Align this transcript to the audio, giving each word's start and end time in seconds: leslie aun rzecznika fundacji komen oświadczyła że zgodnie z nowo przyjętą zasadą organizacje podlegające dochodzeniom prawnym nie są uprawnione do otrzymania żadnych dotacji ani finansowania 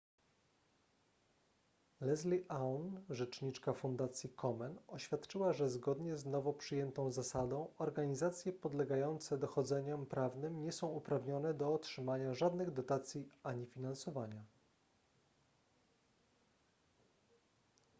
leslie 2.01 2.45
aun 2.51 3.01
rzecznika 3.09 3.73
fundacji 3.73 4.29
komen 4.29 4.77
oświadczyła 4.87 5.53
że 5.53 5.69
zgodnie 5.69 6.17
z 6.17 6.25
nowo 6.25 6.53
przyjętą 6.53 7.11
zasadą 7.11 7.73
organizacje 7.77 8.53
podlegające 8.53 9.37
dochodzeniom 9.37 10.05
prawnym 10.05 10.61
nie 10.63 10.71
są 10.71 10.87
uprawnione 10.87 11.53
do 11.53 11.73
otrzymania 11.73 12.33
żadnych 12.33 12.71
dotacji 12.71 13.29
ani 13.43 13.65
finansowania 13.65 14.43